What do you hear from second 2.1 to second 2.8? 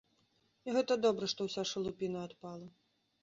адпала.